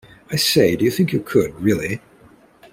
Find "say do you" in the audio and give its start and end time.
0.35-0.89